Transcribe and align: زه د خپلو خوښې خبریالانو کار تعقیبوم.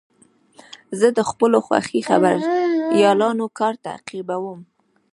زه 0.99 1.07
د 1.17 1.19
خپلو 1.29 1.57
خوښې 1.65 1.99
خبریالانو 2.09 3.45
کار 3.59 3.73
تعقیبوم. 3.85 4.59